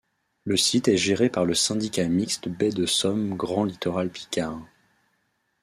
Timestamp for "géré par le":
0.97-1.53